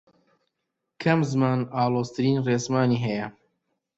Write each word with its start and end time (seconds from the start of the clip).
کام 1.01 1.19
زمان 1.31 1.59
ئاڵۆزترین 1.75 2.35
ڕێزمانی 2.47 2.99
هەیە؟ 3.05 3.27